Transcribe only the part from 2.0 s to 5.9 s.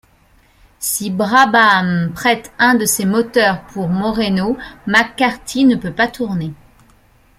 prête un de ses moteurs pour Moreno, McCarthy ne